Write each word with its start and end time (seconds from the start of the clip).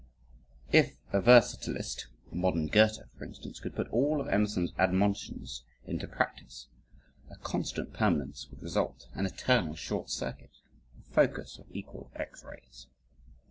If 0.71 0.97
a 1.13 1.21
versatilist, 1.21 2.07
a 2.31 2.35
modern 2.35 2.65
Goethe, 2.69 3.07
for 3.19 3.23
instance, 3.23 3.59
could 3.59 3.75
put 3.75 3.87
all 3.89 4.19
of 4.19 4.27
Emerson's 4.29 4.73
admonitions 4.79 5.63
into 5.85 6.07
practice, 6.07 6.65
a 7.29 7.35
constant 7.35 7.93
permanence 7.93 8.47
would 8.49 8.63
result, 8.63 9.05
an 9.13 9.27
eternal 9.27 9.75
short 9.75 10.09
circuit 10.09 10.57
a 10.99 11.03
focus 11.13 11.59
of 11.59 11.67
equal 11.69 12.09
X 12.15 12.43
rays. 12.43 12.87